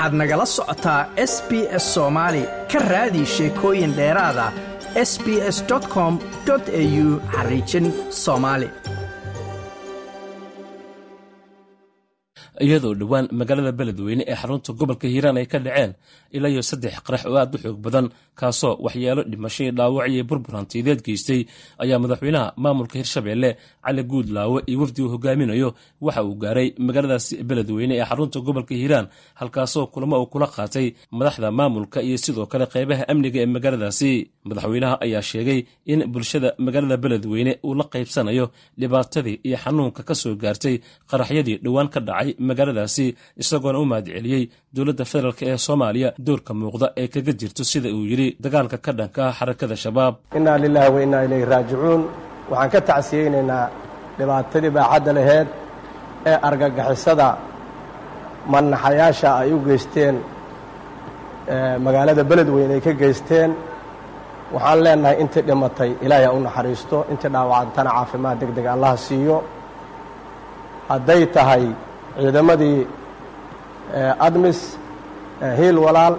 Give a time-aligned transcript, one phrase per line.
[0.00, 1.50] waxaad nagala socotaa s b
[1.82, 2.42] s soomaali
[2.72, 4.46] ka raadi sheekooyin dheeraada.
[5.10, 5.26] S b
[5.56, 5.58] s
[5.94, 6.18] com
[6.48, 8.70] au xariijin soomaali
[12.64, 15.92] iyadoo dhowaan magaalada beledweyne ee xarunta gobolka hiiraan ay ka dhaceen
[16.36, 18.06] ilaa iyo saddex qarax oo aad u xoog badan
[18.40, 21.40] kaasoo waxyaalo dhimasho iyo dhaawac iyo burbur hantiyadeed geystay
[21.82, 23.50] ayaa madaxweynaha maamulka hirshabeelle
[23.84, 25.68] cali guudlaawe iyo wafdi hogaaminayo
[26.06, 29.06] waxa uu gaaray magaaladaasi beledweyne ee xarunta gobolka hiiraan
[29.40, 30.86] halkaasoo kulamo uu kula qaatay
[31.18, 34.10] madaxda maamulka iyo sidoo kale qeybaha amniga ee magaaladaasi.
[34.48, 35.60] Madaxweynaha ayaa sheegay
[35.92, 38.44] in bulshada magaalada beledweyne uu la qaybsanayo
[38.80, 40.74] dhibaatadii iyo xanuunka ka soo gaartay
[41.10, 43.06] qaraxyadii dhowaan ka dhacay magaaladaasi
[43.42, 44.42] isagoona u mahadceliyey
[44.76, 49.20] dowladda federaalk ee soomaaliya doorka muuqda ee kaga jirto sida uu yidhi dagaalka ka dhanka
[49.28, 50.14] ah xarakada shabaab.
[50.38, 52.02] Innaa lilaahi wa innaa ilayhi raajicuun.
[52.52, 53.64] Waxaan ka tacsiyeynaynaa
[54.18, 55.48] dhibaatadii baaxadda laheyd
[56.30, 57.28] ee argagixisada
[58.52, 60.16] manaxayaasha ay u geysteen
[61.86, 63.50] magaalada beledweyne ay ka geysteen.
[64.54, 69.36] Waxaan leenahay intii dhimatay ilaahay ha u naxariisto intii dhaawacantana caafimaad deg deg allaha siiyo.
[70.90, 71.64] Hadday tahay
[72.18, 72.78] ciidamadii
[74.26, 74.60] admis
[75.58, 76.14] hiil walaal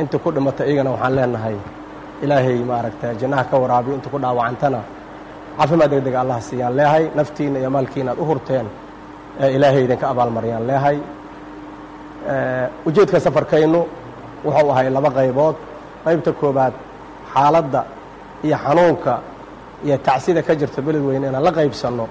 [0.00, 1.56] intii ku dhimatay iyagana waxaan leenahay
[2.24, 4.80] ilaahay maaragta jannaha ka waraabiyo intii ku dhaawacantana
[5.58, 8.66] caafimaad deg deg allaha siiyaan leehay naftiinna iyo maalkiina ad u hurteen
[9.42, 10.98] ee ilaahay idinka abaalmariyaan leehay
[12.88, 13.80] ujeedka safarkaynu
[14.44, 15.56] wuxuu ahay laba qaybood.
[16.04, 16.74] Qaybta koobaad
[17.34, 17.80] xaaladda
[18.46, 19.12] iyo xanuunka
[19.86, 22.04] iyo tacsida ka jirta beledweyne inaan la qaybsanno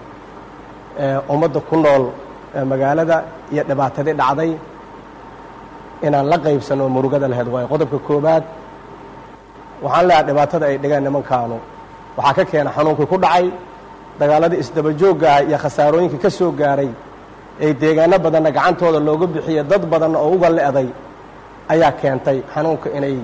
[1.33, 2.03] ummadda ku nool
[2.71, 3.17] magaalada
[3.53, 4.51] iyo dhibaatadii dhacday
[6.05, 8.43] inaan la qaybsanno murugada laheyd waayo qodobka koobaad
[9.83, 11.57] waxaan leehay dhibaatada ay dhigeen nimankaanu.
[12.17, 13.45] Waxaa ka keena xanuunkii ku dhacay
[14.19, 16.89] dagaaladii isdabajooggaah iyo khasaarooyinkii ka soo gaaray
[17.65, 20.87] ee deegaano badanna gacantooda looga bixiye dad badanna oo uga le'day
[21.73, 23.15] ayaa keentay xanuunka inay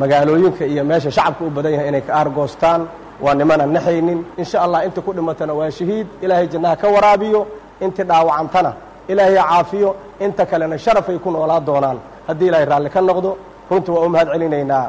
[0.00, 2.80] magaalooyinka iyo meesha shacabka u badan yahay inay ka aargoostaan
[3.24, 6.06] waa nimanaan naxaynin insha allah intii ku dhimatana waa shahiid.
[6.24, 7.40] Ilaahay jannaha ka waraabiyo
[7.84, 8.70] intii dhaawacantana
[9.12, 9.90] ilaahay caafiyo
[10.24, 11.98] inta kalena sharafay ku noolaa doonaan.
[12.28, 13.30] Haddii ilaahay raalli ka noqdo
[13.70, 14.84] runtii waa u mahad celinaynaa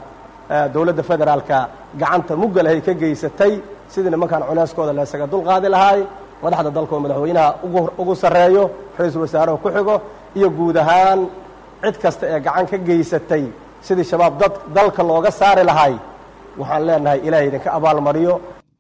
[0.74, 1.58] dowladda federaalka
[2.02, 3.54] gacanta muggalahay ka geysatay
[3.94, 6.00] sidii nimankan culeyskooda laysaga dulqaadi lahaay
[6.44, 7.50] madaxda dalka oo madaxweynaha
[8.02, 8.64] ugu sarreeyo
[9.00, 9.96] ra'iisul wasaaraha ku xigo
[10.38, 11.20] iyo guud ahaan
[11.84, 13.44] cid kasta ee gacan ka geysatay
[13.88, 15.94] sidii shabaab dad dalka looga saari lahay
[16.60, 18.34] waxaan leenahay ilaahay idinka abaalmariyo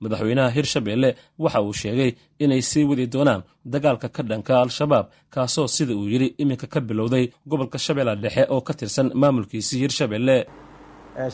[0.04, 1.10] madaxweynaha hirshabeelle
[1.44, 2.12] waxa uu sheegay
[2.44, 3.42] inay sii wadi doonaan
[3.74, 8.62] dagaalka ka dhanka al-shabaab kaasoo sida uu yidhi iminka ka bilowday gobolka shabeella dhexe oo
[8.68, 10.38] ka tirsan maamulkiisii hirshabeelle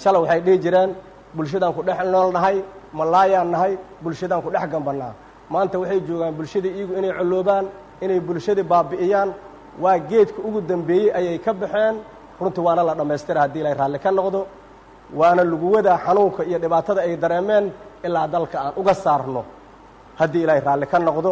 [0.03, 0.91] shalay waxay dhihi jireen
[1.35, 2.57] bulshadaan ku dhex nool nahay
[2.99, 5.13] malaayaan nahay bulshadaan ku dhex gambannaa.
[5.53, 7.65] Maanta waxay joogaan bulshadii iyagu inay colloobaan
[8.03, 9.29] inay bulshadii baabi'iyaan
[9.83, 11.95] waa geedka ugu dambeeyey ayay ka baxeen.
[12.41, 14.41] Runtii waana la dhammaystira haddii ilaahay raalli ka noqdo
[15.19, 17.65] waana lagu wadaa xanuunka iyo dhibaatada ay dareemeen
[18.07, 19.43] ilaa dalka aan uga saarno.
[20.19, 21.31] Haddii ilaahay raalli ka noqdo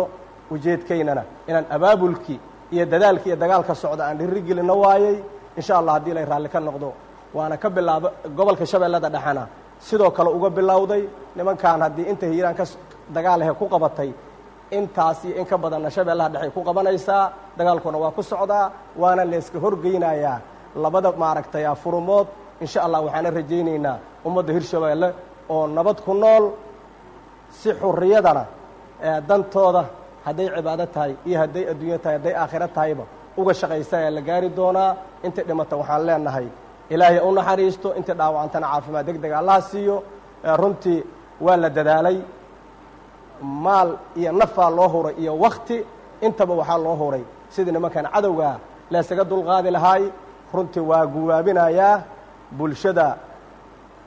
[0.51, 2.39] ujeedkaynana inaan abaabulkii
[2.71, 5.15] iyo dadaalkii iyo dagaalka socda aan dhirri gelinno waayey
[5.57, 6.89] insha allah haddii ilaahay raalli ka noqdo
[7.37, 8.07] waana ka bilaaba
[8.37, 9.43] gobolka shabeellada dhexena
[9.87, 11.03] sidoo kale uga bilowday
[11.35, 12.65] nimankan haddii inta hiiraan ka
[13.15, 14.09] dagaalahe ku qabatay
[14.77, 17.23] intaas iyo in ka badanna shabeellaha dhexay ku qabanaysaa
[17.57, 18.71] dagaalkuna waa ku socdaa
[19.01, 20.37] waana layska horgeynayaa.
[20.83, 22.27] Labada maaragtay furumood
[22.63, 23.97] insha allah waxaana rajaynaynaa
[24.27, 25.09] ummadda hirshabeelle
[25.49, 26.45] oo nabad ku nool
[27.59, 28.43] si xurriyadana
[29.29, 29.83] dantooda
[30.25, 33.03] hadday cibaado tahay iyo hadday adduunyo tahay hadday aakhiro tahayba
[33.39, 34.91] uga shaqaysa ee la gaari doonaa.
[35.25, 36.47] Intay dhimata waxaan leenahay
[36.93, 39.95] ilaahay u naxariisto intii dhaawacantana caafimaad deg dega allaha siiyo
[40.61, 40.99] runtii
[41.45, 42.17] waa la dadaalay
[43.65, 43.89] maal
[44.19, 45.77] iyo nafaa loo huray iyo wakti
[46.25, 48.55] intaba waxaa loo huray sidii nimankan cadowgaa
[48.93, 50.03] laysaga dulqaadi lahaay
[50.55, 51.95] runtii waa guwaabinayaa
[52.57, 53.07] bulshada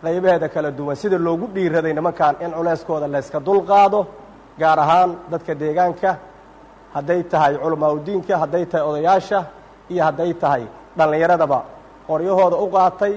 [0.06, 4.00] qaybaheeda kala duwan sida loogu dhiiraday nimankan in culeyskooda layska dulqaado
[4.60, 6.10] gaar ahaan dadka deegaanka
[6.96, 9.38] hadday tahay culamaauddiinka hadday tahay odayaasha
[9.92, 10.64] iyo hadday tahay
[10.98, 11.58] dhallinyaradaba.
[12.08, 13.12] Qoryahooda u qaatay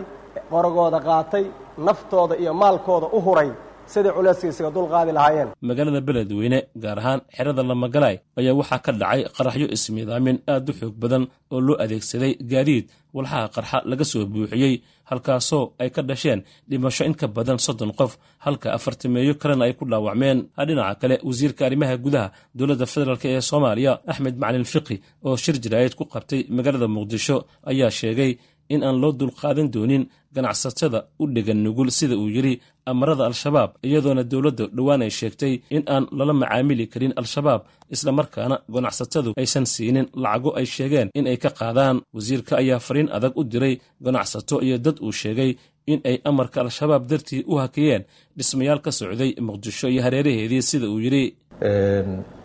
[0.51, 1.45] qoragooda qaatay
[1.87, 3.49] naftooda iyo maalkooda u huray
[3.93, 5.49] siday culeyskiisaga dulqaadi lahaayeen.
[5.69, 10.95] Magaalada beledweyne gaar ahaan xerada lamagalaay ayaa waxaa ka dhacay qaraxyo ismiidaamin aad u xoog
[11.03, 14.73] badan oo loo adeegsaday gaadiid walxaha qarxa laga soo buuxiyey
[15.09, 16.39] halkaasoo ay ka dhasheen
[16.69, 18.11] dhimasho in ka badan soddon qof
[18.45, 20.37] halka afartimeeyo kalena ay ku dhaawacmeen.
[20.67, 22.27] Dhinaca kale wasiirka arrimaha gudaha
[22.57, 24.95] dowladda federaalk ee soomaaliya axmed macalin fiqi
[25.27, 27.37] oo shir jiraayad ku qabtay magaalada muqdisho
[27.71, 28.31] ayaa sheegay
[28.73, 30.03] in aan loo dulqaadan doonin
[30.35, 32.53] ganacsatada u dhegan nugul sida uu yidhi
[32.93, 37.61] amarada al-shabaab iyadoona dowladda dhowaan ay sheegtay in aan lala macaamili karin al-shabaab
[37.95, 41.95] islamarkaana ganacsatadu aysan siinin lacago ay sheegeen in ay ka qaadaan.
[42.15, 43.75] Wasiirka ayaa fariin adag u diray
[44.05, 45.51] ganacsato iyo dad uu sheegay
[45.91, 48.03] in ay amarka al-shabaab dartii u hakiyeen.
[48.37, 51.23] Dhismayaal ka socday muqdisho iyo hareeraheedii sida uu yidhi.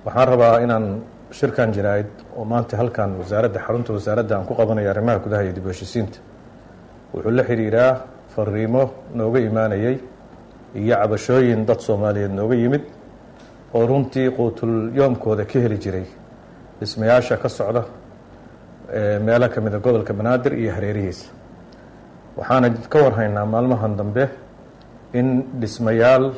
[0.07, 0.87] Waxaan rabaa inaan
[1.39, 5.67] shirkan jiraa'id oo maanta halkan wasaaradda xarunta wasaaradda aan ku qabanayo arrimaha gudaha iyo dib
[5.73, 6.19] heshisiinta
[7.15, 7.91] wuxuu la xidhiidhaa
[8.35, 8.83] fariimo
[9.19, 9.97] nooga imaanayay
[10.75, 12.83] iyo cabashooyin dad soomaaliyeed nooga yimid
[13.75, 16.07] oo runtii quutul yoomkooda ka heli jiray.
[16.81, 17.85] Dhismayaasha ka socda
[19.21, 21.27] meelo ka mida gobolka banaadir iyo hareerihiisa
[22.37, 24.29] waxaana ka warhaynaa maalmahan dambe
[25.13, 26.33] in dhismayaal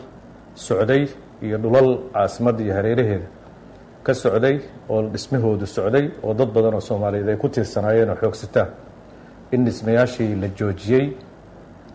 [0.54, 1.08] socday
[1.42, 3.26] iyo dhulal caasimadda iyo hareeraheeda
[4.04, 8.68] ka socday oo dhismahoodu socday oo dad badan oo soomaaliyeed ay ku tiirsanaayeen oo xoogsitaan
[9.52, 11.06] in dhismayaashii la joojiyey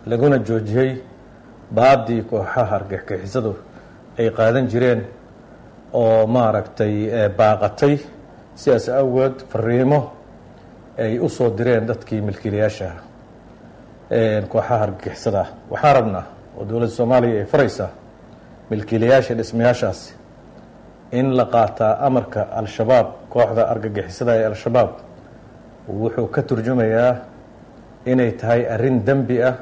[0.05, 0.91] laguna joojiyey
[1.77, 3.51] baadii kooxaha argagixisadu
[4.19, 5.01] ay qaadan jireen
[5.94, 6.94] oo maaragtay
[7.39, 7.95] baaqatay
[8.62, 10.00] sidaas awgeed fariimo
[11.03, 12.95] ay u soo direen dadkii milkiilayaashaah
[14.51, 16.23] kooxaha argagixisada ah waxaan rabnaa
[16.57, 17.89] oo dowladda soomaaliya ay faraysaa
[18.69, 20.13] milkiilayaasha dhismayaashaasi
[21.19, 24.89] in la qaataa amarka al-shabaab kooxda argagixisada ee al-shabaab.
[26.01, 27.15] Wuxuu ka turjumayaa
[28.06, 29.56] inay tahay arrin dembi ah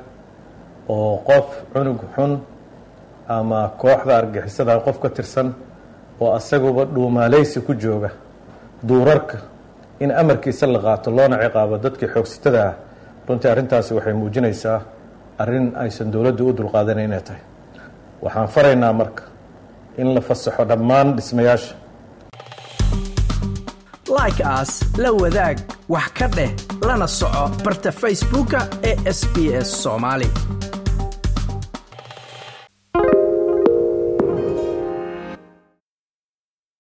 [0.90, 2.32] oo qof cunug xun
[3.28, 5.48] ama kooxda argagixisada qof ka tirsan
[6.22, 8.10] oo asaguba dhuumaaleysi ku jooga
[8.88, 9.38] duurarka
[10.04, 12.74] in amarkiisa la qaato loona ciqaabo dadkii xoogsitada ah.
[13.28, 14.80] Runtii arrintaasi waxay muujinaysaa
[15.42, 17.42] arrin aysan dowladdu u dulqaadanan inay tahay.
[18.24, 19.24] Waxaan faraynaa marka
[20.02, 21.74] in la fasaxo dhammaan dhismayaasha.
[24.18, 25.58] Like aas la wadaag
[25.94, 26.52] wax ka dheh
[26.88, 28.60] lana soco barta facebooka
[28.90, 29.36] ee sb
[29.68, 30.28] s soomaali